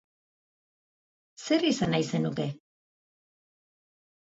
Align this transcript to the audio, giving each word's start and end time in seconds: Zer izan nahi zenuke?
Zer 1.49 1.67
izan 1.73 1.95
nahi 1.97 2.09
zenuke? 2.11 2.49